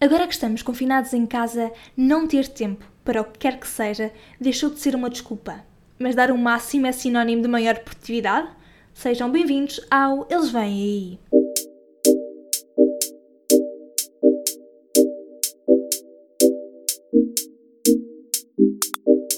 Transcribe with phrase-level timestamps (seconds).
[0.00, 4.12] Agora que estamos confinados em casa, não ter tempo para o que quer que seja
[4.40, 5.64] deixou de ser uma desculpa.
[5.98, 8.48] Mas dar o um máximo é sinónimo de maior produtividade?
[8.94, 11.18] Sejam bem-vindos ao Eles Vêm Aí!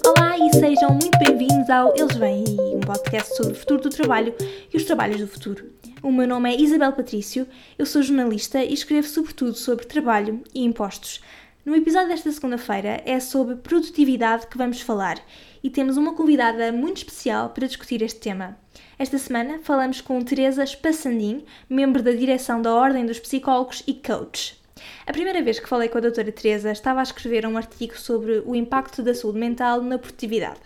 [0.07, 3.89] Olá e sejam muito bem-vindos ao Eles Vêm Aí, um podcast sobre o futuro do
[3.89, 4.35] trabalho
[4.71, 5.80] e os trabalhos do futuro.
[6.03, 7.47] O meu nome é Isabel Patrício,
[7.79, 11.21] eu sou jornalista e escrevo sobretudo sobre trabalho e impostos.
[11.63, 15.21] No episódio desta segunda-feira é sobre produtividade que vamos falar
[15.63, 18.57] e temos uma convidada muito especial para discutir este tema.
[18.99, 24.60] Esta semana falamos com Teresa Spassandim, membro da direção da Ordem dos Psicólogos e coach.
[25.07, 28.43] A primeira vez que falei com a doutora Teresa estava a escrever um artigo sobre
[28.45, 30.61] o impacto da saúde mental na produtividade,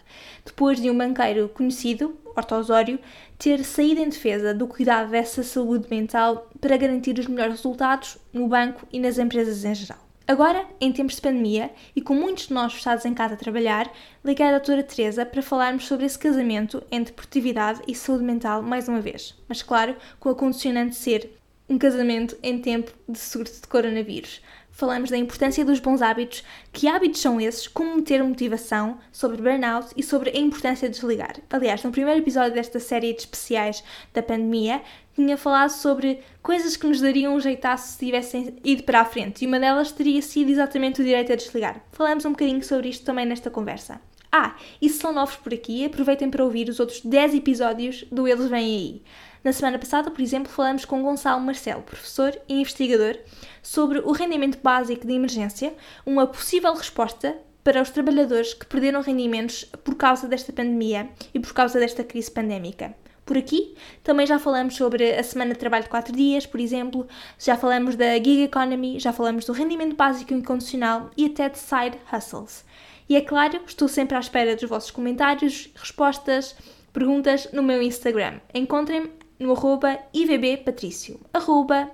[0.44, 2.98] depois de um banqueiro conhecido, Horto Osório,
[3.38, 8.48] ter saído em defesa do cuidado dessa saúde mental para garantir os melhores resultados no
[8.48, 10.04] banco e nas empresas em geral.
[10.26, 13.92] Agora, em tempos de pandemia e com muitos de nós fechados em casa a trabalhar,
[14.24, 18.88] liguei à doutora Teresa para falarmos sobre esse casamento entre produtividade e saúde mental mais
[18.88, 19.34] uma vez.
[19.46, 21.30] Mas claro, com a condicionante ser
[21.68, 24.40] um casamento em tempo de surto de coronavírus.
[24.70, 29.90] Falamos da importância dos bons hábitos, que hábitos são esses, como ter motivação, sobre burnout
[29.96, 31.36] e sobre a importância de desligar.
[31.48, 34.82] Aliás, no primeiro episódio desta série de especiais da pandemia,
[35.14, 39.44] tinha falado sobre coisas que nos dariam um jeitaço se tivessem ido para a frente,
[39.44, 41.80] e uma delas teria sido exatamente o direito a desligar.
[41.92, 44.00] Falamos um bocadinho sobre isto também nesta conversa.
[44.36, 48.26] Ah, e se são novos por aqui, aproveitem para ouvir os outros 10 episódios do
[48.26, 49.02] Eles Vêm Aí.
[49.44, 53.18] Na semana passada, por exemplo, falamos com Gonçalo Marcelo, professor e investigador,
[53.62, 55.74] sobre o rendimento básico de emergência,
[56.06, 61.52] uma possível resposta para os trabalhadores que perderam rendimentos por causa desta pandemia e por
[61.52, 62.94] causa desta crise pandémica.
[63.26, 67.06] Por aqui também já falamos sobre a semana de trabalho de 4 dias, por exemplo,
[67.38, 71.98] já falamos da gig economy, já falamos do rendimento básico incondicional e até de side
[72.10, 72.64] hustles.
[73.10, 76.56] E é claro, estou sempre à espera dos vossos comentários, respostas,
[76.94, 78.40] perguntas no meu Instagram.
[78.54, 81.90] Encontrem-me no arroba ivbpatricio, arroba.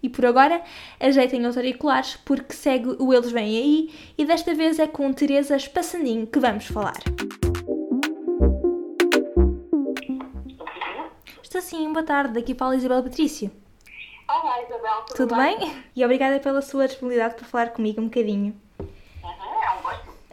[0.00, 0.62] E por agora,
[1.00, 5.56] ajeitem os auriculares porque segue o Eles Vêm Aí e desta vez é com Teresa
[5.56, 7.02] Espaçandinho que vamos falar.
[11.42, 13.50] Estou sim, boa tarde, daqui fala Isabel Patrício.
[14.28, 15.58] Olá Isabel, tudo, tudo bem?
[15.58, 15.84] bem?
[15.96, 18.63] E obrigada pela sua disponibilidade para falar comigo um bocadinho.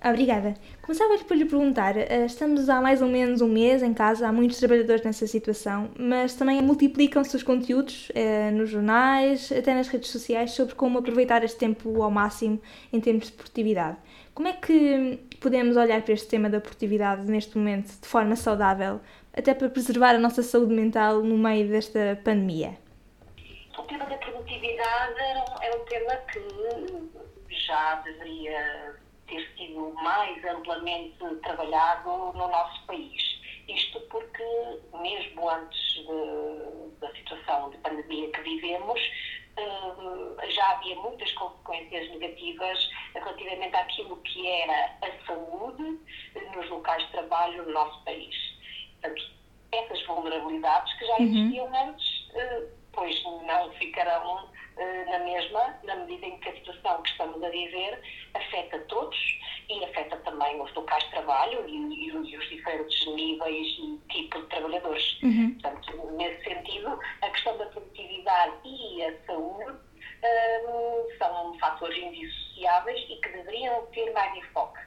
[0.03, 0.55] Obrigada.
[0.81, 4.33] Começava por lhe perguntar, eh, estamos há mais ou menos um mês em casa, há
[4.33, 10.09] muitos trabalhadores nessa situação, mas também multiplicam-se os conteúdos eh, nos jornais, até nas redes
[10.09, 12.59] sociais, sobre como aproveitar este tempo ao máximo
[12.91, 13.95] em termos de produtividade.
[14.33, 18.99] Como é que podemos olhar para este tema da produtividade neste momento de forma saudável,
[19.37, 22.75] até para preservar a nossa saúde mental no meio desta pandemia?
[23.77, 25.19] O tema da produtividade
[25.61, 29.00] é um tema que já deveria
[29.31, 33.39] ter sido mais amplamente trabalhado no nosso país.
[33.67, 34.43] Isto porque,
[35.01, 38.99] mesmo antes de, da situação de pandemia que vivemos,
[39.57, 45.99] eh, já havia muitas consequências negativas relativamente àquilo que era a saúde
[46.55, 48.35] nos locais de trabalho no nosso país.
[48.99, 49.31] Portanto,
[49.71, 51.23] essas vulnerabilidades que já uhum.
[51.23, 51.89] existiam uhum.
[51.89, 57.09] antes, eh, pois não ficarão eh, na mesma, na medida em que a situação que
[57.09, 58.01] estamos a viver
[58.33, 59.17] afeta todos
[59.69, 64.41] e afeta também os locais de trabalho e, e, e os diferentes níveis e tipos
[64.41, 65.21] de trabalhadores.
[65.23, 65.57] Uhum.
[65.61, 69.71] Portanto, nesse sentido, a questão da produtividade e a saúde
[70.23, 74.79] um, são fatores indissociáveis e que deveriam ter mais enfoque.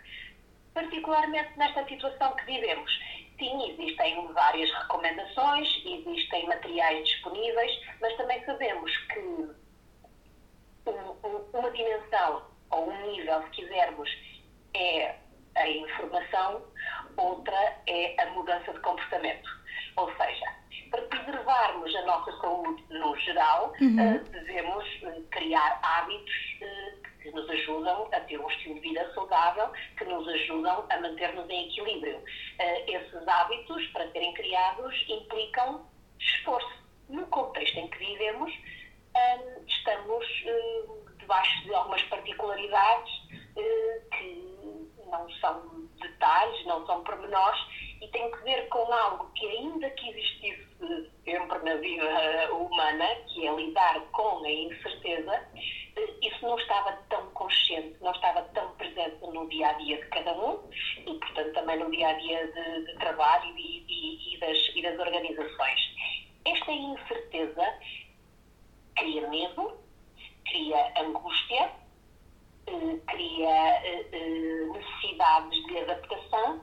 [0.74, 2.90] Particularmente nesta situação que vivemos.
[3.38, 9.50] Sim, existem várias recomendações, existem materiais disponíveis, mas também sabemos que
[11.52, 14.08] uma dimensão ou um nível, se quisermos,
[14.74, 15.16] é
[15.56, 16.62] a informação,
[17.16, 19.48] outra é a mudança de comportamento.
[19.96, 20.46] Ou seja,
[20.90, 23.98] para preservarmos a nossa saúde no geral, uhum.
[24.00, 29.12] Eh, devemos eh, criar hábitos eh, que nos ajudam a ter um estilo de vida
[29.14, 30.26] saudável, que nos
[30.64, 32.22] ajudam a manter-nos em equilíbrio.
[32.86, 35.86] Esses hábitos, para serem criados, implicam
[36.18, 36.84] esforço.
[37.08, 38.52] No contexto em que vivemos,
[39.66, 40.26] estamos
[41.18, 43.12] debaixo de algumas particularidades
[43.54, 47.60] que não são detalhes, não são pormenores
[48.00, 53.46] e tem que ver com algo que ainda que existisse sempre na vida humana, que
[53.46, 55.48] é lidar com a incerteza,
[56.22, 60.32] isso não estava tão consciente, não estava tão presente no dia a dia de cada
[60.32, 60.68] um
[60.98, 64.82] e, portanto, também no dia a dia de, de trabalho e, e, e, das, e
[64.82, 65.80] das organizações.
[66.44, 67.74] Esta incerteza
[68.96, 69.78] cria medo,
[70.44, 71.70] cria angústia,
[73.06, 73.80] cria
[74.72, 76.60] necessidades de adaptação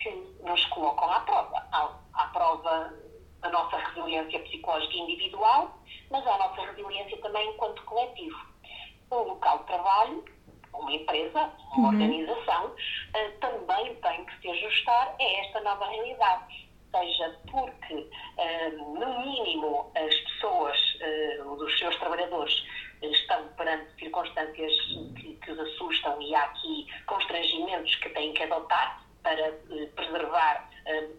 [0.00, 0.10] que
[0.42, 1.68] nos colocam à prova.
[1.72, 2.92] À, à prova
[3.40, 5.78] da nossa resiliência psicológica individual,
[6.10, 8.36] mas à nossa resiliência também enquanto coletivo.
[9.10, 10.24] Um local de trabalho,
[10.72, 11.94] uma empresa, uma uhum.
[11.94, 16.68] organização, uh, também tem que se ajustar a esta nova realidade.
[16.90, 20.78] Seja porque, uh, no mínimo, as pessoas,
[21.40, 22.54] uh, os seus trabalhadores,
[23.02, 24.72] estão perante circunstâncias
[25.16, 29.52] que, que os assustam e há aqui constrangimentos que têm que adotar para
[29.96, 30.68] preservar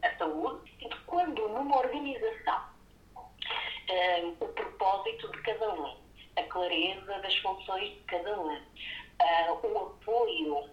[0.03, 0.71] a saúde.
[0.79, 2.71] E quando numa organização
[4.39, 6.00] o propósito de cada um,
[6.37, 8.57] a clareza das funções de cada um,
[9.63, 10.69] o apoio,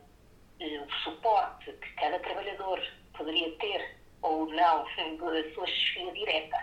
[0.60, 2.80] o suporte que cada trabalhador
[3.16, 4.84] poderia ter ou não
[5.18, 6.56] da sua chefia direta.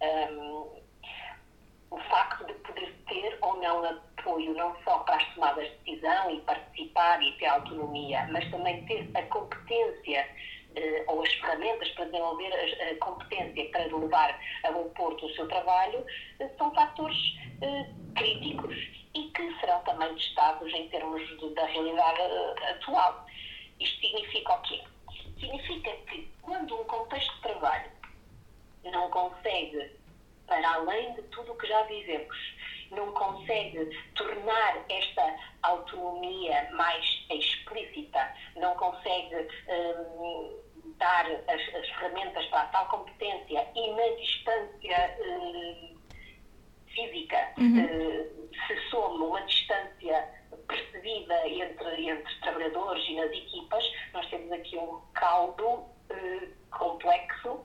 [0.00, 0.77] Um,
[1.90, 6.30] o facto de poder ter ou não apoio, não só para as tomadas de decisão
[6.30, 10.28] e participar e ter autonomia, mas também ter a competência
[10.76, 15.34] eh, ou as ferramentas para desenvolver a, a, competência para levar a bom porto o
[15.34, 16.04] seu trabalho,
[16.40, 17.16] eh, são fatores
[17.62, 18.76] eh, críticos
[19.14, 22.20] e que serão também testados em termos de, da realidade
[22.70, 23.26] atual.
[23.80, 24.82] Isto significa o quê?
[25.40, 27.90] Significa que quando um contexto de trabalho
[28.84, 29.90] não consegue,
[30.48, 32.36] para além de tudo o que já vivemos,
[32.90, 33.84] não consegue
[34.14, 40.62] tornar esta autonomia mais explícita, não consegue hum,
[40.98, 45.96] dar as, as, ferramentas para a tal competência e na distância hum,
[46.88, 47.84] física uhum.
[47.84, 50.28] uh, se soma uma distância
[50.66, 57.64] percebida entre, entre trabalhadores e nas equipas, nós temos aqui um caldo uh, complexo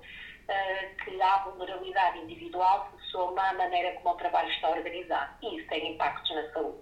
[0.50, 5.58] uh, que à vulnerabilidade individual se soma à maneira como o trabalho está organizado e
[5.58, 6.78] isso tem impactos na saúde.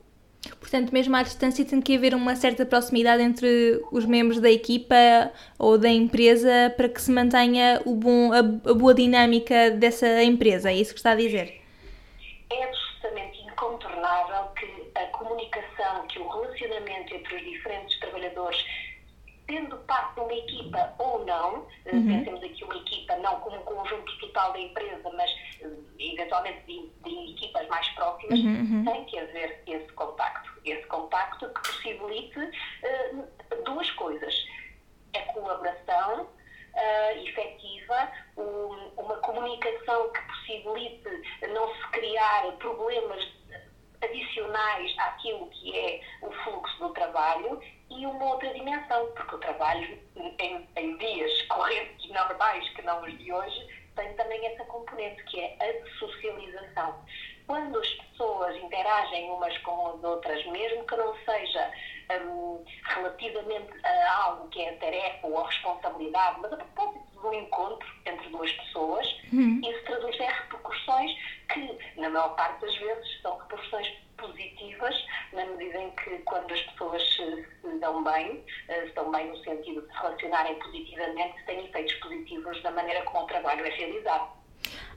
[0.59, 4.95] Portanto, mesmo à distância tem que haver uma certa proximidade entre os membros da equipa
[5.59, 10.71] ou da empresa para que se mantenha o bom, a, a boa dinâmica dessa empresa,
[10.71, 11.61] é isso que está a dizer?
[12.51, 18.65] É absolutamente incontornável que a comunicação, que o relacionamento entre os diferentes trabalhadores
[19.51, 22.07] sendo parte de uma equipa ou não, eh, uhum.
[22.07, 25.29] pensemos aqui uma equipa não como um conjunto total da empresa, mas
[25.61, 25.69] eh,
[25.99, 28.85] eventualmente de, de equipas mais próximas, uhum, uhum.
[28.85, 30.49] tem que haver esse contacto.
[30.63, 34.33] Esse contacto que possibilite uh, duas coisas.
[35.15, 41.09] A colaboração uh, efetiva, um, uma comunicação que possibilite
[41.53, 43.27] não se criar problemas
[44.01, 47.59] adicionais àquilo que é o fluxo do trabalho
[47.97, 53.17] e uma outra dimensão, porque o trabalho em, em dias correntes normais, que não os
[53.17, 57.03] de hoje, tem também essa componente que é a socialização.
[57.51, 61.69] Quando as pessoas interagem umas com as outras, mesmo que não seja
[62.23, 67.85] um, relativamente a algo que é tarefa ou a responsabilidade, mas a propósito do encontro
[68.05, 69.59] entre duas pessoas, uhum.
[69.65, 71.11] isso traduz em repercussões
[71.51, 76.61] que, na maior parte das vezes, são repercussões positivas, na medida em que quando as
[76.61, 81.65] pessoas se, se dão bem, uh, estão bem no sentido de se relacionarem positivamente, têm
[81.65, 84.40] efeitos positivos na maneira como o trabalho é realizado.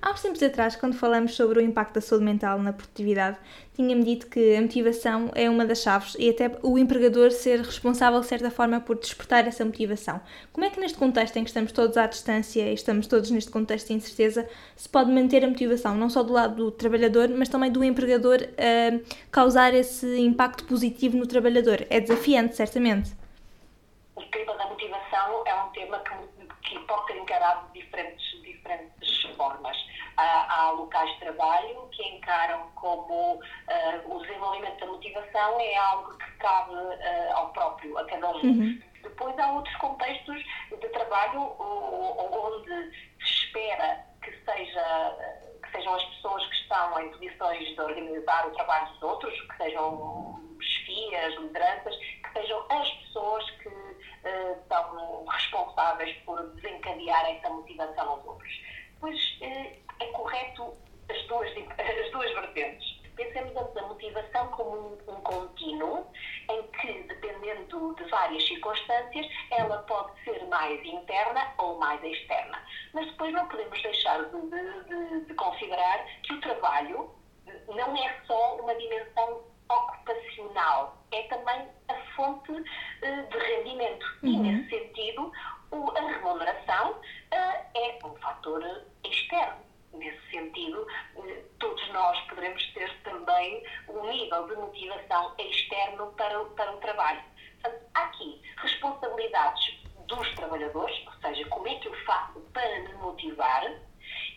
[0.04, 3.38] Há uns tempos atrás, quando falamos sobre o impacto da saúde mental na produtividade,
[3.72, 8.20] tinha-me dito que a motivação é uma das chaves e até o empregador ser responsável,
[8.20, 10.20] de certa forma, por despertar essa motivação.
[10.52, 13.50] Como é que, neste contexto em que estamos todos à distância e estamos todos neste
[13.50, 17.48] contexto de incerteza, se pode manter a motivação, não só do lado do trabalhador, mas
[17.48, 21.86] também do empregador, a causar esse impacto positivo no trabalhador?
[21.88, 23.10] É desafiante, certamente.
[24.16, 28.23] O tema da motivação é um tema que, que pode ser encarado de diferentes
[29.36, 29.76] formas
[30.16, 36.30] há, locais de trabalho que encaram como uh, o desenvolvimento da motivação é algo que
[36.38, 38.42] cabe uh, ao próprio, a cada um.
[38.42, 38.82] Uhum.
[39.02, 45.16] Depois há outros contextos de trabalho onde se espera que, seja,
[45.62, 49.56] que sejam as pessoas que estão em posições de organizar o trabalho dos outros, que
[49.58, 58.08] sejam chefias, lideranças, que sejam as pessoas que uh, são responsáveis por desencadear essa motivação
[58.08, 58.73] aos outros.
[59.04, 60.72] Pois uh, é correto
[61.10, 63.02] as duas, as duas vertentes.
[63.14, 66.06] Pensemos a motivação como um, um contínuo
[66.50, 72.58] em que, dependendo de várias circunstâncias, ela pode ser mais interna ou mais externa.
[72.94, 77.10] Mas depois não podemos deixar de, de, de considerar que o trabalho
[77.68, 82.62] não é só uma dimensão ocupacional, é também a fonte uh,
[83.02, 84.06] de rendimento.
[84.22, 84.30] Uhum.
[84.30, 85.30] E, nesse sentido,
[85.96, 86.98] a remuneração uh,
[87.32, 88.62] é um fator
[89.04, 89.64] externo
[89.98, 90.86] nesse sentido,
[91.58, 97.22] todos nós poderemos ter também um nível de motivação externo para, o, para o trabalho.
[97.62, 102.92] Portanto, há aqui responsabilidades dos trabalhadores, ou seja, como é que eu faço para me
[102.94, 103.62] motivar,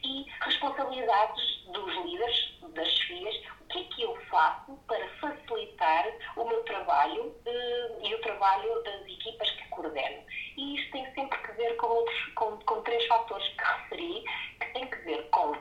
[0.04, 6.46] e responsabilidades dos líderes, das chefias, o que é que eu faço para facilitar o
[6.46, 10.24] meu trabalho eh, e o trabalho das equipas que coordeno.
[10.58, 14.24] E isto tem sempre que ver com, outros, com, com três fatores que referi,
[14.60, 15.52] que têm que ver com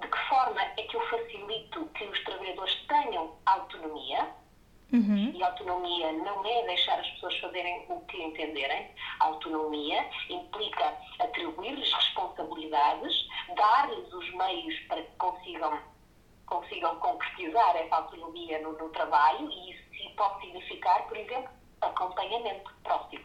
[0.00, 4.28] de que forma é que eu facilito que os trabalhadores tenham autonomia,
[4.94, 5.32] Uhum.
[5.34, 8.88] E autonomia não é deixar as pessoas fazerem o que entenderem.
[9.24, 13.26] Autonomia implica atribuir-lhes responsabilidades,
[13.56, 15.78] dar-lhes os meios para que consigam,
[16.46, 19.84] consigam concretizar essa autonomia no, no trabalho, e isso
[20.16, 21.50] pode significar, por exemplo,
[21.80, 23.24] acompanhamento próximo.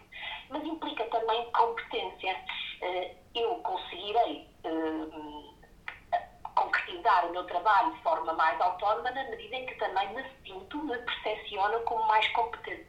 [0.50, 2.44] Mas implica também competência.
[2.82, 6.20] Eh, eu conseguirei eh,
[6.56, 10.78] concretizar o meu trabalho de forma mais autónoma na medida em que também me sinto,
[10.84, 12.89] me percepciono como mais competente.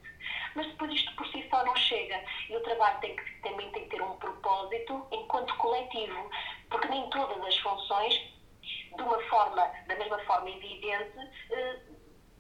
[0.54, 3.84] Mas depois isto por si só não chega e o trabalho tem que, também tem
[3.84, 6.30] que ter um propósito enquanto coletivo,
[6.68, 8.14] porque nem todas as funções,
[8.96, 11.18] de uma forma, da mesma forma evidente,
[11.50, 11.78] eh,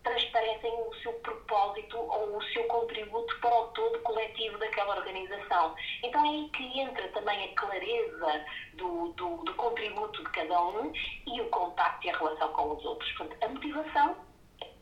[0.02, 5.74] transparecem o seu propósito ou o seu contributo para o todo coletivo daquela organização.
[6.02, 10.92] Então é aí que entra também a clareza do, do, do contributo de cada um
[11.26, 13.10] e o contacto e a relação com os outros.
[13.12, 14.16] Portanto, a motivação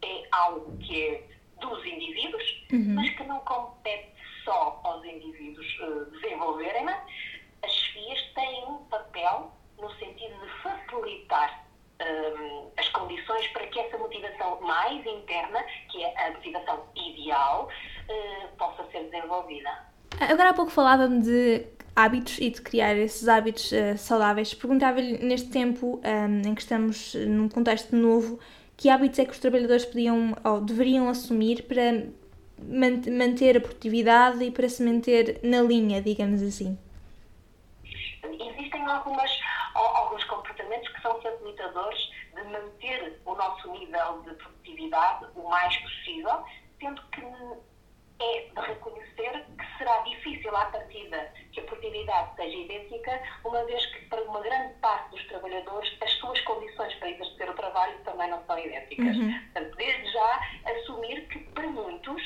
[0.02, 2.94] é algo que é dos indivíduos, uhum.
[2.94, 4.12] mas que não compete
[4.44, 6.98] só aos indivíduos uh, desenvolverem-na.
[7.62, 11.64] As FIAs têm um papel no sentido de facilitar
[12.00, 17.68] um, as condições para que essa motivação mais interna, que é a motivação ideal,
[18.08, 19.70] uh, possa ser desenvolvida.
[20.20, 24.54] Agora há pouco falava-me de hábitos e de criar esses hábitos uh, saudáveis.
[24.54, 28.38] Perguntava-lhe, neste tempo um, em que estamos num contexto novo,
[28.78, 32.06] que hábitos é que os trabalhadores podiam ou deveriam assumir para
[32.62, 36.78] manter a produtividade e para se manter na linha, digamos assim?
[38.22, 39.30] Existem algumas
[39.74, 41.98] alguns comportamentos que são facilitadores
[42.34, 46.44] de manter o nosso nível de produtividade o mais possível,
[46.80, 47.22] sendo que
[48.20, 49.44] é de reconhecer
[49.78, 54.74] será difícil à partida que a produtividade seja idêntica, uma vez que para uma grande
[54.80, 59.16] parte dos trabalhadores as suas condições para exercer o trabalho também não são idênticas.
[59.16, 59.40] Uhum.
[59.52, 62.22] Portanto, desde já assumir que para muitos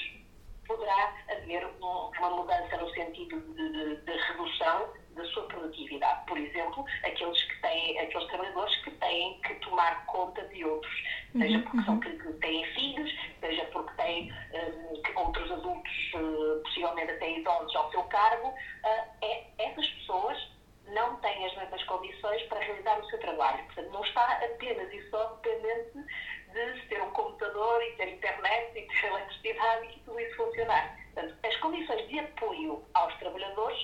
[0.66, 6.26] poderá haver uma mudança no sentido de, de, de redução da sua produtividade.
[6.26, 10.92] Por exemplo, aqueles que têm, aqueles trabalhadores que têm que tomar conta de outros,
[11.33, 12.00] seja uhum, porque são uhum.
[12.00, 17.90] que, que têm filhos, seja porque têm um, outros adultos, uh, possivelmente até idosos ao
[17.90, 20.52] seu cargo, uh, é, essas pessoas
[20.88, 23.64] não têm as mesmas condições para realizar o seu trabalho.
[23.66, 26.07] Portanto, não está apenas e só dependente
[26.52, 30.99] de ter um computador e ter internet e ter eletricidade e tudo isso funcionar.
[31.14, 33.78] Portanto, as condições de apoio aos trabalhadores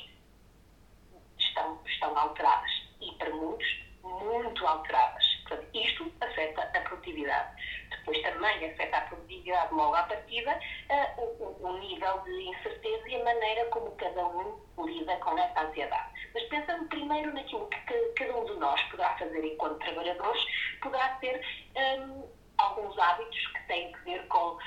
[1.38, 2.70] estão, estão alteradas
[3.00, 5.24] e para muitos muito alteradas.
[5.46, 7.62] Portanto, isto afeta a produtividade.
[7.90, 10.60] Depois também afeta a produtividade logo à partida
[10.90, 15.60] uh, o, o, nível de incerteza e a maneira como cada um lida com essa
[15.62, 16.12] ansiedade.
[16.34, 17.78] Mas pensando primeiro naquilo que
[18.16, 20.42] cada um de nós poderá fazer enquanto trabalhadores,
[20.82, 21.40] poderá ter
[21.76, 24.58] um, alguns hábitos que têm que ver com uh,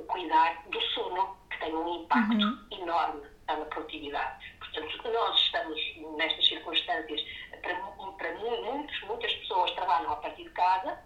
[0.00, 2.66] o cuidar do sono, que tem um impacto uhum.
[2.72, 4.44] enorme na produtividade.
[4.58, 5.80] Portanto, nós estamos
[6.16, 7.20] nestas circunstâncias,
[7.64, 7.74] para,
[8.18, 11.02] para muitos, muitas pessoas trabalham a partir de casa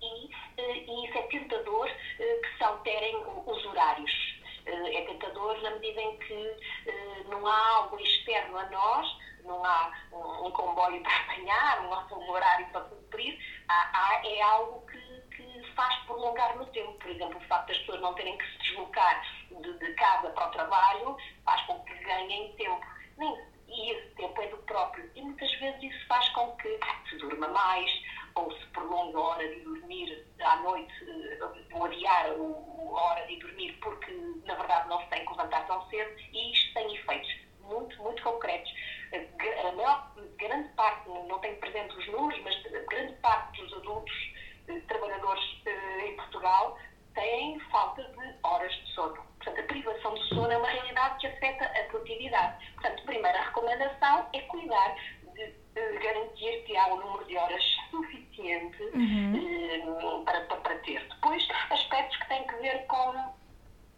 [0.00, 3.16] e, eh, e isso é tentador eh, que se alterem
[3.46, 4.12] os horários.
[4.66, 6.56] Eh, é tentador na medida em que
[7.28, 12.30] não há algo externo a nós, não há um, comboio para apanhar, não há um
[12.30, 15.06] horário para cumprir, há, há, é algo que,
[15.74, 16.92] faz prolongar no tempo.
[16.94, 20.48] Por exemplo, o facto das pessoas não terem que se deslocar de, de casa para
[20.48, 22.86] o trabalho faz com que ganhem tempo.
[23.68, 25.10] E esse tempo é do próprio.
[25.14, 27.90] E muitas vezes isso faz com que se durma mais
[28.34, 30.92] ou se prolongue a hora de dormir à noite,
[31.72, 34.12] ou adiar a hora de dormir porque,
[34.44, 36.20] na verdade, não se tem que levantar tão cedo.
[36.32, 38.72] E isto tem efeitos muito, muito concretos.
[39.12, 44.14] A maior, grande parte, não tenho presente os números, mas grande parte dos adultos
[44.68, 46.78] eh, trabalhadores eh, em Portugal
[47.14, 49.26] têm falta de horas de sono.
[49.46, 52.72] Portanto, a privação de sono é uma realidade que afeta a produtividade.
[52.74, 54.96] Portanto, a primeira recomendação é cuidar
[55.34, 59.36] de, de garantir que há um número de horas suficiente uhum.
[59.36, 61.00] eh, para, para, para, ter.
[61.08, 63.14] Depois, aspectos que têm que ver com,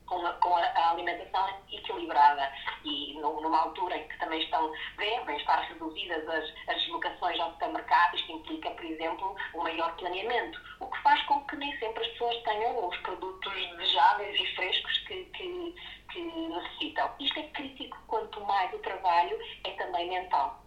[0.09, 2.51] com, a, com a alimentação equilibrada.
[2.85, 8.17] e numa altura em que também estão, devem estar reduzidas as, as deslocações ao supermercado,
[8.17, 12.11] isto implica, por exemplo, um maior planeamento, o que faz com que nem sempre as
[12.13, 15.75] pessoas tenham os produtos desejáveis e frescos que, que,
[16.13, 17.11] que necessitam.
[17.21, 20.63] Isto é crítico quanto mais o trabalho é também mental.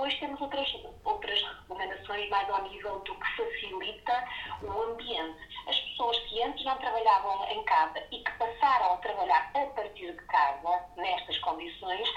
[0.00, 0.66] Depois temos outras,
[1.04, 4.24] outras recomendações mais ao nível do que facilita
[4.62, 5.38] o ambiente.
[5.68, 10.12] As pessoas que antes não trabalhavam em casa e que passaram a trabalhar a partir
[10.12, 12.08] de casa, nestas condições,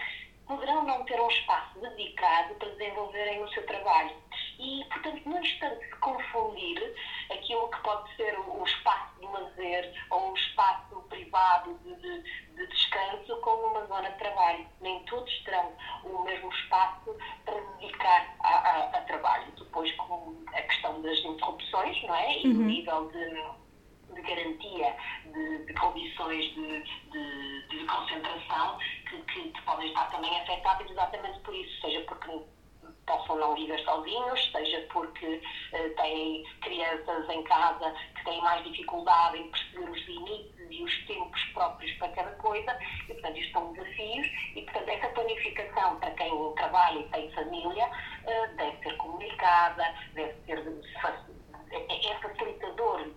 [0.47, 4.15] poderão não ter um espaço dedicado para desenvolverem o seu trabalho.
[4.59, 6.95] E, portanto, não instante de confundir
[7.31, 12.23] aquilo que pode ser o, espaço de lazer ou um espaço privado de, de,
[12.55, 14.65] de, descanso com uma zona de trabalho.
[14.81, 15.73] Nem todos terão
[16.03, 19.51] o mesmo espaço para dedicar a, a, a trabalho.
[19.57, 22.37] Depois, com a questão das interrupções, não é?
[22.37, 22.59] E uhum.
[22.59, 23.63] o nível de
[24.13, 24.95] de garantia
[25.33, 28.77] de, de condições de, de, de concentração
[29.09, 32.43] que, que, que, podem estar também afetadas exatamente por isso, seja porque
[33.07, 35.41] possam não viver sozinhos, seja porque
[35.73, 41.07] uh, têm crianças em casa que têm mais dificuldade em perceber os limites e os
[41.07, 42.77] tempos próprios para cada coisa,
[43.09, 47.87] e portanto isto são desafios, e portanto essa planificação para quem trabalha e tem família
[47.87, 50.63] uh, deve ser comunicada, deve ser
[51.73, 53.09] é, é facilitador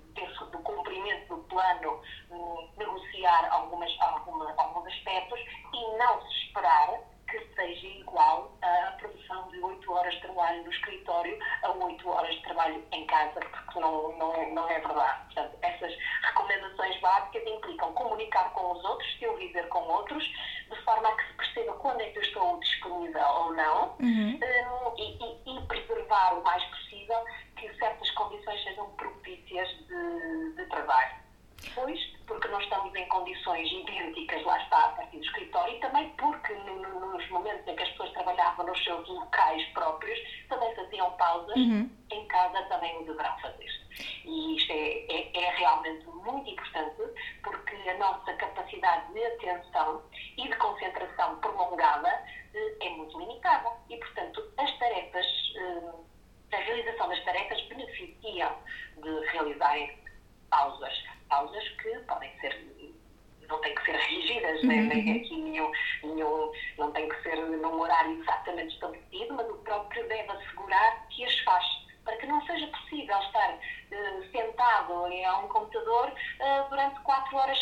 [0.51, 5.41] do cumprimento do plano, um, negociar algumas, alguma, alguns aspectos
[5.73, 10.71] e não se esperar que seja igual a produção de 8 horas de trabalho no
[10.71, 15.25] escritório a 8 horas de trabalho em casa, porque não, não, é, não é verdade.
[15.35, 20.83] Portanto, essas recomendações básicas implicam comunicar com os outros, se eu viver com outros, de
[20.83, 24.39] forma a que se perceba quando é que eu estou disponível ou não, uhum.
[24.39, 27.25] um, e, e, e, preservar o mais possível
[27.57, 31.27] que certas condições sejam propícias de, de trabalho.
[31.63, 36.09] Depois, porque não estamos em condições idênticas, lá está, a partir do escritório, e também
[36.11, 40.75] porque no, no, nos momentos em que as pessoas trabalhavam nos seus locais próprios, também
[40.75, 41.91] faziam pausas, uhum.
[42.11, 43.87] em casa também o deverão fazer.
[44.25, 47.03] E isto é, é, é, realmente muito importante,
[47.43, 50.03] porque a nossa capacidade de atenção
[50.37, 52.09] e de concentração prolongada
[52.55, 53.71] eh, é muito limitada.
[53.89, 55.27] E, portanto, as tarefas,
[55.57, 58.57] eh, a realização das tarefas beneficiam
[59.03, 59.99] de realizarem
[60.51, 61.05] pausas.
[61.29, 62.77] Pausas que podem ser
[63.49, 64.75] não têm que ser rígidas, né?
[64.75, 64.87] uhum.
[64.89, 70.09] nem aqui nenhum, nenhum, não tem que ser num horário exatamente estabelecido, mas o próprio
[70.09, 71.65] deve assegurar que as faz,
[72.05, 77.59] para que não seja possível estar uh, sentado em um computador uh, durante quatro horas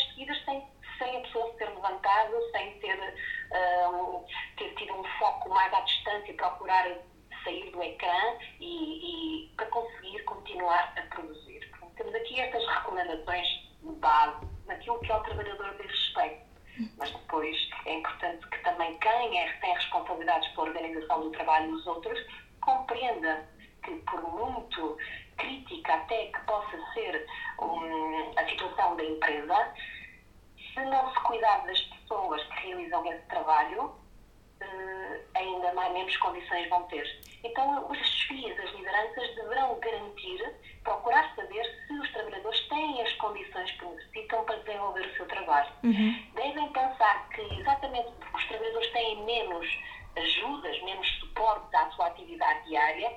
[43.35, 45.71] condições que necessitam para desenvolver o seu trabalho.
[45.83, 46.25] Uhum.
[46.35, 49.67] Devem pensar que, exatamente porque os trabalhadores têm menos
[50.15, 53.11] ajudas, menos suporte à sua atividade diária,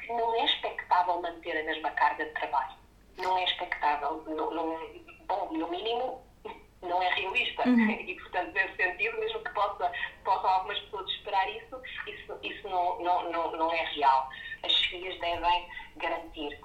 [0.00, 2.76] que não é expectável manter a mesma carga de trabalho.
[3.18, 4.24] Não é expectável.
[4.26, 4.78] Não, não,
[5.26, 6.20] bom, no mínimo,
[6.82, 7.68] não é realista.
[7.68, 7.90] Uhum.
[8.02, 9.92] E, portanto, nesse sentido, mesmo que possa,
[10.24, 14.28] possam algumas pessoas esperar isso, isso, isso não, não, não, não é real.
[14.64, 16.58] As chefias devem garantir,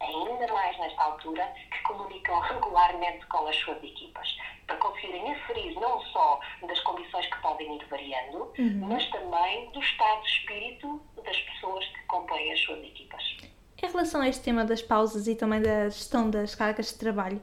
[0.00, 4.36] ainda mais nesta altura, que comunicam regularmente com as suas equipas,
[4.66, 8.88] para conseguirem aferir não só das condições que podem ir variando, uhum.
[8.88, 13.22] mas também do estado de espírito das pessoas que compõem as suas equipas.
[13.82, 17.40] Em relação a este tema das pausas e também da gestão das cargas de trabalho,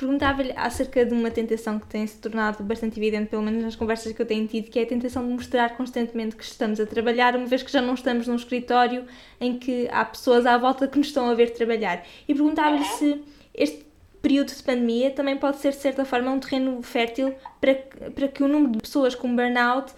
[0.00, 4.14] Perguntava-lhe acerca de uma tentação que tem se tornado bastante evidente, pelo menos nas conversas
[4.14, 7.36] que eu tenho tido, que é a tentação de mostrar constantemente que estamos a trabalhar,
[7.36, 9.04] uma vez que já não estamos num escritório
[9.38, 12.02] em que há pessoas à volta que nos estão a ver trabalhar.
[12.26, 13.84] E perguntava-lhe se este
[14.22, 17.74] período de pandemia também pode ser, de certa forma, um terreno fértil para,
[18.14, 19.92] para que o número de pessoas com burnout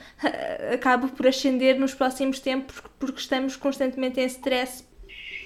[0.74, 4.84] acabe por ascender nos próximos tempos, porque estamos constantemente em stress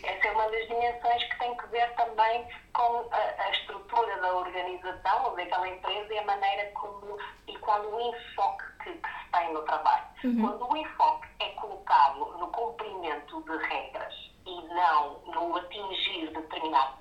[0.06, 4.36] essa é uma das dimensões que tem que ver também com a, a estrutura da
[4.36, 9.30] organização ou daquela empresa e a maneira como e qual o enfoque que, que se
[9.32, 10.06] tem no trabalho.
[10.24, 10.40] Uhum.
[10.40, 14.14] Quando o enfoque é colocado no cumprimento de regras
[14.46, 16.96] e não no atingir determinados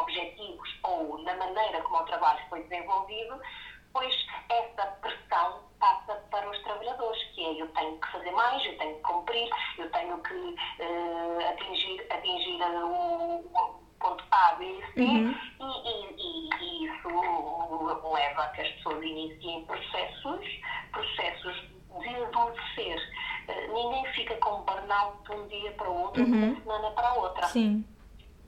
[0.00, 3.40] objetivos ou na maneira como o trabalho foi desenvolvido,
[3.92, 4.14] pois
[4.48, 8.96] essa pressão passa para os trabalhadores, que é eu tenho que fazer mais, eu tenho
[8.96, 15.00] que cumprir, eu tenho que uh, atingir, atingir o, o ponto A, B e C,
[15.00, 15.34] uhum.
[15.60, 17.08] e, e, e, isso
[18.12, 20.46] leva a que as pessoas iniciem processos,
[20.92, 21.56] processos
[22.00, 23.12] de envelhecer.
[23.48, 26.30] Uh, ninguém fica com burnout de um dia para o outro, uhum.
[26.30, 27.46] de uma semana para a outra.
[27.46, 27.84] Sim.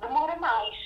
[0.01, 0.77] Demora mais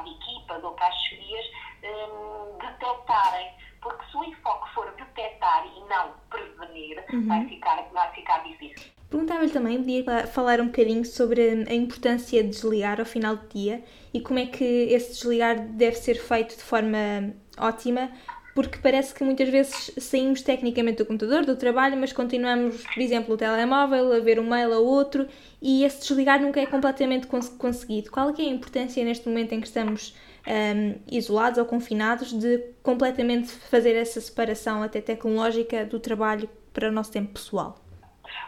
[0.00, 1.46] e, e para as equipas ou para as cheferias
[1.84, 3.50] um, detectarem,
[3.80, 7.28] porque se o enfoque for detectar e não prevenir, uhum.
[7.28, 8.90] vai, ficar, vai ficar difícil.
[9.10, 13.84] Perguntava-lhe também, podia falar um bocadinho sobre a importância de desligar ao final do dia
[14.14, 18.10] e como é que esse desligar deve ser feito de forma ótima
[18.54, 23.30] porque parece que muitas vezes saímos tecnicamente do computador, do trabalho, mas continuamos, por exemplo,
[23.30, 25.26] no telemóvel, a ver um mail ou outro,
[25.60, 28.10] e esse desligar nunca é completamente cons conseguido.
[28.10, 30.14] Qual é, é a importância neste momento em que estamos
[30.46, 36.92] um, isolados ou confinados de completamente fazer essa separação até tecnológica do trabalho para o
[36.92, 37.76] nosso tempo pessoal?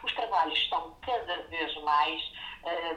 [0.04, 2.20] Os trabalhos estão cada vez mais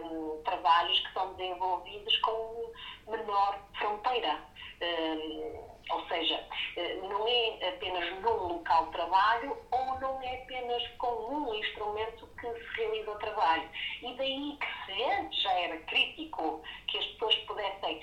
[0.04, 2.72] um, trabalhos que são desenvolvidos com
[3.10, 4.40] menor fronteira.
[4.80, 10.86] Um, ou seja, eh, não é apenas num local de trabalho ou não é apenas
[10.98, 13.70] com um instrumento que se realiza o trabalho.
[14.02, 18.02] E daí que se antes já era crítico que as pessoas pudessem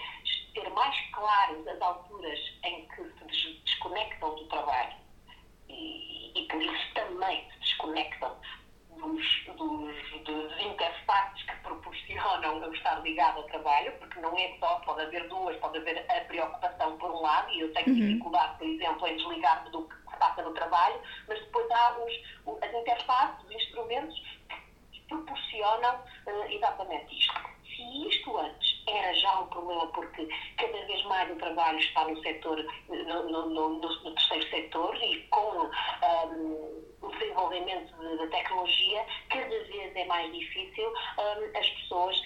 [0.55, 3.03] ter mais claras as alturas em que
[3.37, 4.97] se desconectam do trabalho
[5.69, 8.37] e, e por isso também se desconectam
[9.05, 14.81] dos, dos, dos interfaces que proporcionam eu estar ligado ao trabalho, porque não é só,
[14.81, 17.95] pode haver duas, pode haver a preocupação por um lado, e eu tenho uhum.
[17.95, 22.63] dificuldade, por exemplo, em desligar-me do que se passa no trabalho, mas depois há os,
[22.63, 24.23] as interfaces, os instrumentos
[24.93, 27.55] que proporcionam uh, exatamente isto.
[27.65, 32.21] Se isto antes era já um problema, porque cada vez mais o trabalho está no
[32.23, 35.71] setor, no, no, no, no terceiro setor, e com um,
[36.03, 42.23] ehm, o desenvolvimento da tecnologia, cada vez é mais difícil um, as pessoas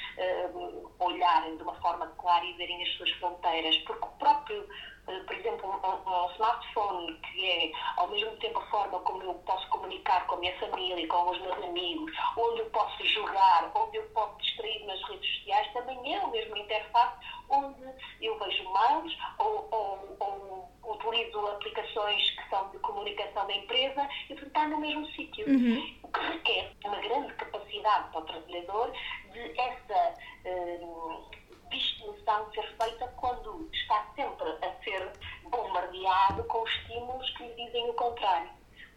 [0.54, 5.24] um, olharem de uma forma clara e verem as suas fronteiras, porque o próprio uh,
[5.24, 10.26] por exemplo, um, smartphone que é ao mesmo tempo a forma como eu posso comunicar
[10.26, 14.36] com a minha família, com os meus amigos, onde eu posso jogar, onde eu posso
[14.38, 17.18] distrair nas redes sociais, também é o mesmo interface
[17.50, 17.82] onde
[18.20, 24.34] eu vejo mails ou, ou, ou utilizo aplicações que são de comunicação da empresa e
[24.34, 25.46] portanto no mesmo sítio.
[25.48, 25.98] Uhum.
[26.02, 28.92] O que requer uma grande capacidade para o trabalhador
[29.32, 31.28] de essa um,
[31.70, 35.12] distinção ser feita quando está sempre a ser
[35.44, 38.50] bombardeado com estímulos que lhe dizem o contrário.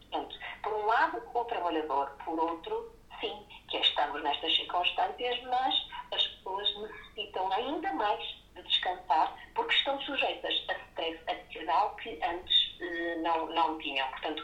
[0.09, 6.27] Portanto, por um lado, o trabalhador, por outro, sim, que estamos nestas circunstâncias, mas as
[6.27, 8.21] pessoas necessitam ainda mais
[8.55, 14.07] de descansar, porque estão sujeitas a stress adicional que antes eh, não, não tinham.
[14.09, 14.43] Portanto,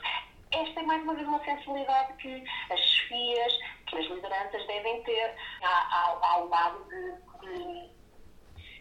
[0.51, 3.53] esta é mais uma vez uma sensibilidade que as chefias,
[3.87, 7.89] que as lideranças devem ter ao, ao lado de, de,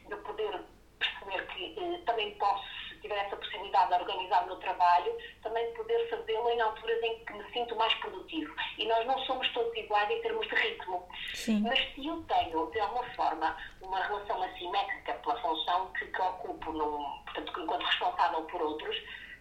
[0.08, 0.64] de poder
[0.98, 2.64] perceber que eh, também posso
[3.00, 7.32] tiver essa possibilidade de organizar o meu trabalho, também poder fazê-lo em alturas em que
[7.34, 8.54] me sinto mais produtivo.
[8.78, 11.06] E nós não somos todos iguais em termos de ritmo.
[11.34, 11.60] Sim.
[11.60, 16.72] Mas se eu tenho, de alguma forma, uma relação assimétrica pela função que, que ocupo,
[16.72, 18.96] num, portanto, enquanto responsável por outros,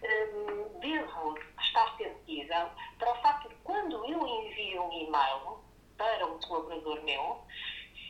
[0.06, 5.58] hum, devo estar sensível para o facto de quando eu envio um e-mail
[5.96, 7.42] para um colaborador meu,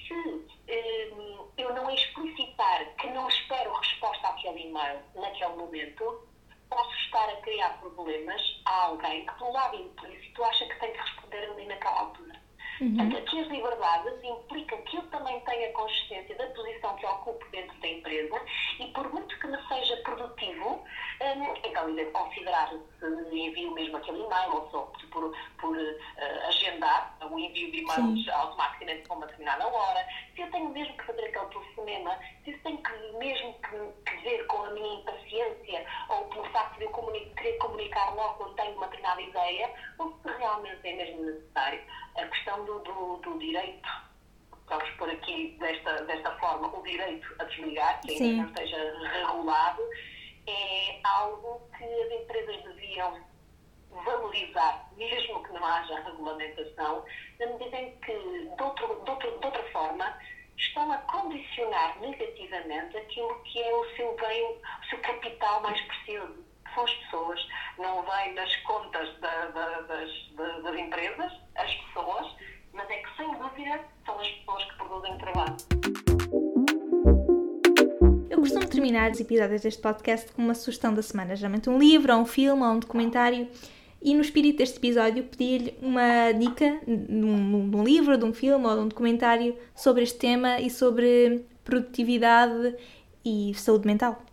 [0.06, 6.26] se hum, eu não explicitar que não espero resposta àquele e-mail naquele momento,
[6.68, 10.98] posso estar a criar problemas a alguém que, do lado implícito, acha que tem que
[10.98, 12.45] responder ali naquela altura.
[12.80, 13.16] Uhum.
[13.16, 17.88] Aqui as liberdades implicam que eu também tenha consciência da posição que ocupo dentro da
[17.88, 18.40] empresa
[18.78, 20.84] e por muito que me seja produtivo,
[21.22, 26.48] um, então eu devo considerar se envio mesmo aquele e-mail ou só por, por uh,
[26.48, 31.04] agendar o envio de e-mails automaticamente para uma determinada hora, se eu tenho mesmo que
[31.04, 35.86] fazer aquele telefonema, se isso tem que mesmo que, que ver com a minha impaciência
[36.10, 36.90] ou pelo facto de eu
[37.36, 41.80] querer comunicar logo quando tenho uma determinada ideia, ou se realmente é mesmo necessário
[42.16, 44.06] a questão do, do, do direito
[44.68, 48.76] vamos por aqui desta, desta forma, o direito a desligar, que ainda não esteja
[49.12, 49.82] regulado,
[50.46, 53.20] é algo que as empresas deviam
[54.04, 57.04] valorizar, mesmo que não haja regulamentação,
[57.38, 60.18] na medida em que, de, outro, de, outro, de outra forma,
[60.56, 66.44] estão a condicionar negativamente aquilo que é o seu bem, o seu capital mais precioso,
[66.64, 67.48] que são as pessoas.
[67.78, 72.36] Não vem nas contas da, da, das, das empresas, as pessoas,
[72.76, 75.56] mas é que, sem dúvida, são as pessoas que produzem o trabalho
[78.76, 82.26] terminar os episódios deste podcast com uma sugestão da semana, geralmente um livro, ou um
[82.26, 83.48] filme, ou um documentário.
[84.02, 88.74] E no espírito deste episódio pedi-lhe uma dica de um livro, de um filme ou
[88.74, 92.76] de um documentário sobre este tema e sobre produtividade
[93.24, 94.25] e saúde mental.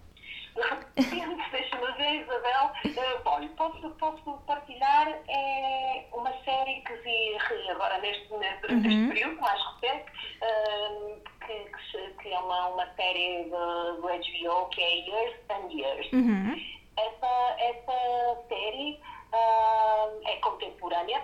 [1.51, 2.71] Deixa-me ver, Isabel.
[2.85, 7.37] Uh, posso, posso partilhar é uma série que vi
[7.69, 9.09] agora neste, neste, uhum.
[9.09, 10.11] período mais recente,
[10.41, 16.13] uh, que, que, é uma, uma série do, do HBO que é Years and Years.
[16.13, 16.55] Uhum.
[16.97, 18.99] Essa, essa série
[19.33, 21.21] uh, é contemporânea,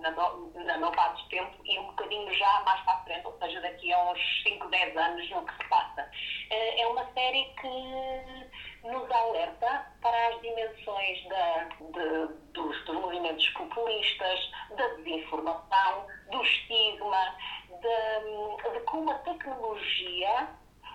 [0.00, 3.38] na, na maior parte do tempo, e um bocadinho já mais para a frente, ou
[3.38, 6.10] seja, daqui a uns 5, 10 anos, no que se passa.
[6.50, 14.50] é uma série que nos alerta para as dimensões da, de, dos, dos movimentos populistas,
[14.76, 17.36] da desinformação, do estigma,
[17.68, 20.48] de, de como a tecnologia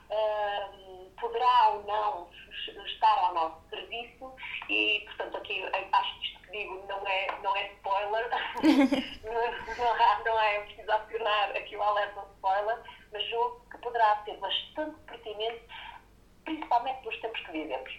[0.09, 2.29] uh, poderá ou não
[2.85, 4.33] estar ao nosso serviço
[4.69, 8.29] e, portanto, aqui acho que isto digo não é, não é spoiler,
[9.23, 12.77] não, não, é preciso acionar aqui o alerta spoiler,
[13.11, 15.61] mas julgo que poderá ser bastante pertinente,
[16.45, 17.91] principalmente nos tempos que vivemos.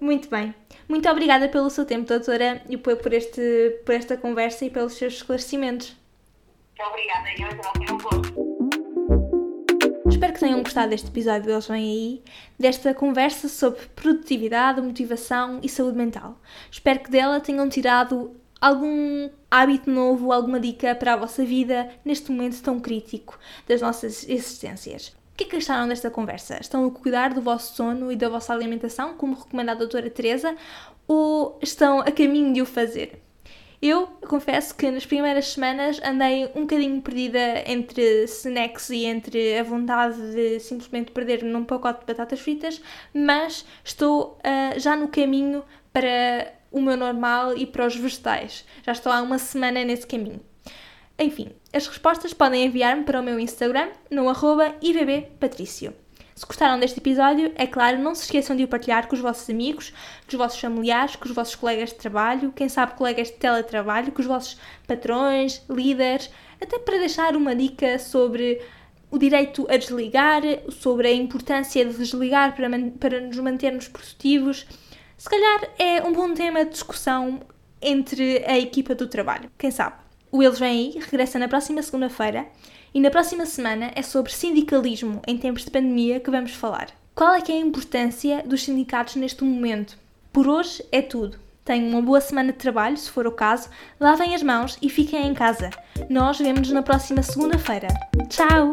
[0.00, 0.54] Muito bem.
[0.88, 5.14] Muito obrigada pelo seu tempo, doutora, e por, este, por esta conversa e pelos seus
[5.14, 5.96] esclarecimentos.
[6.78, 8.45] Obrigada, eu, eu gosto.
[10.16, 12.22] Espero que tenham gostado deste episódio Eles Vêm Aí,
[12.58, 16.40] desta conversa sobre produtividade, motivação e saúde mental.
[16.70, 22.32] Espero que dela tenham tirado algum hábito novo, alguma dica para a vossa vida neste
[22.32, 25.08] momento tão crítico das nossas existências.
[25.08, 26.56] O que é que acharam desta conversa?
[26.62, 30.56] Estão a cuidar do vosso sono e da vossa alimentação, como recomenda a doutora Teresa,
[31.06, 33.25] ou estão a caminho de o fazer?
[33.88, 39.62] Eu confesso que nas primeiras semanas andei um bocadinho perdida entre snacks e entre a
[39.62, 42.82] vontade de simplesmente perder-me num pacote de batatas fritas,
[43.14, 48.64] mas estou uh, já no caminho para o meu normal e para os vegetais.
[48.82, 50.40] Já estou há uma semana nesse caminho.
[51.16, 55.94] Enfim, as respostas podem enviar-me para o meu Instagram no arroba ivbpatricio.
[56.36, 59.48] Se gostaram deste episódio, é claro, não se esqueçam de o partilhar com os vossos
[59.48, 63.38] amigos, com os vossos familiares, com os vossos colegas de trabalho, quem sabe colegas de
[63.38, 68.60] teletrabalho, com os vossos patrões, líderes, até para deixar uma dica sobre
[69.10, 72.68] o direito a desligar, sobre a importância de desligar para,
[73.00, 74.66] para nos mantermos produtivos.
[75.16, 77.40] Se calhar é um bom tema de discussão
[77.80, 79.96] entre a equipa do trabalho, quem sabe.
[80.30, 82.46] O Eles Vêm Aí regressa na próxima segunda-feira
[82.96, 86.86] e na próxima semana é sobre sindicalismo em tempos de pandemia que vamos falar.
[87.14, 89.98] Qual é que é a importância dos sindicatos neste momento?
[90.32, 91.38] Por hoje é tudo.
[91.62, 93.68] Tenham uma boa semana de trabalho, se for o caso,
[94.00, 95.68] lavem as mãos e fiquem em casa.
[96.08, 97.88] Nós vemos-nos na próxima segunda-feira.
[98.30, 98.72] Tchau!